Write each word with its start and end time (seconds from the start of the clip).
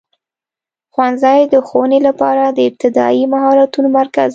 ښوونځی 0.93 1.39
د 1.53 1.55
ښوونې 1.67 1.99
لپاره 2.07 2.43
د 2.49 2.59
ابتدایي 2.69 3.23
مهارتونو 3.33 3.87
مرکز 3.99 4.29
دی. 4.29 4.29